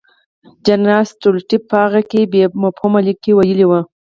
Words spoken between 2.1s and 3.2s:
بې مفهومه لیک